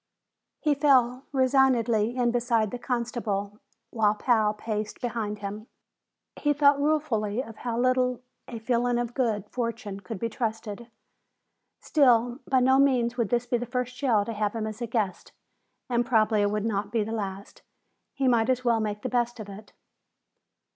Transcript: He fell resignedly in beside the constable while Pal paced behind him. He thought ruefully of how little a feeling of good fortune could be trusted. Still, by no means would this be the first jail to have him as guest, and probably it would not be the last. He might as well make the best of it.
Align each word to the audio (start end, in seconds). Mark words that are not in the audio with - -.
He 0.61 0.73
fell 0.73 1.25
resignedly 1.31 2.17
in 2.17 2.31
beside 2.31 2.71
the 2.71 2.79
constable 2.79 3.59
while 3.91 4.15
Pal 4.15 4.51
paced 4.55 4.99
behind 4.99 5.37
him. 5.45 5.67
He 6.37 6.53
thought 6.53 6.81
ruefully 6.81 7.43
of 7.43 7.57
how 7.57 7.77
little 7.79 8.21
a 8.47 8.57
feeling 8.57 8.97
of 8.97 9.13
good 9.13 9.47
fortune 9.51 9.99
could 9.99 10.17
be 10.17 10.27
trusted. 10.27 10.89
Still, 11.81 12.39
by 12.49 12.61
no 12.61 12.79
means 12.79 13.15
would 13.15 13.29
this 13.29 13.45
be 13.45 13.59
the 13.59 13.67
first 13.67 13.95
jail 13.95 14.25
to 14.25 14.33
have 14.33 14.55
him 14.55 14.65
as 14.65 14.81
guest, 14.89 15.33
and 15.87 16.03
probably 16.03 16.41
it 16.41 16.49
would 16.49 16.65
not 16.65 16.91
be 16.91 17.03
the 17.03 17.11
last. 17.11 17.61
He 18.15 18.27
might 18.27 18.49
as 18.49 18.65
well 18.65 18.79
make 18.79 19.03
the 19.03 19.07
best 19.07 19.39
of 19.39 19.49
it. 19.49 19.71